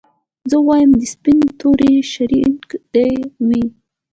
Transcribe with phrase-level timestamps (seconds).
[0.49, 2.63] زه وايم د سپيني توري شړنګ
[2.93, 3.11] دي
[3.47, 3.63] وي